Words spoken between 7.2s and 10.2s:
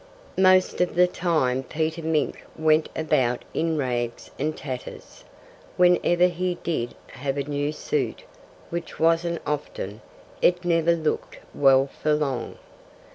a new suit (which wasn't often)